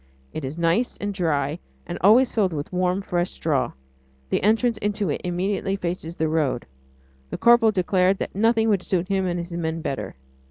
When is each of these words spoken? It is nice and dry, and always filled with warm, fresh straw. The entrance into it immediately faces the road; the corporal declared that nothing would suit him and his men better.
It 0.33 0.43
is 0.43 0.57
nice 0.57 0.97
and 0.97 1.13
dry, 1.13 1.59
and 1.85 1.99
always 2.01 2.31
filled 2.31 2.53
with 2.53 2.73
warm, 2.73 3.03
fresh 3.03 3.29
straw. 3.29 3.71
The 4.31 4.41
entrance 4.41 4.79
into 4.79 5.11
it 5.11 5.21
immediately 5.23 5.75
faces 5.75 6.15
the 6.15 6.27
road; 6.27 6.65
the 7.29 7.37
corporal 7.37 7.71
declared 7.71 8.17
that 8.17 8.33
nothing 8.33 8.67
would 8.69 8.81
suit 8.81 9.09
him 9.09 9.27
and 9.27 9.37
his 9.37 9.53
men 9.53 9.81
better. 9.81 10.15